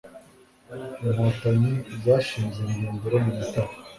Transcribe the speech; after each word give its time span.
Inkotanyi 1.05 1.71
zashinze 2.03 2.57
ibirindiro 2.63 3.15
mu 3.23 3.31
Mutara 3.37 3.71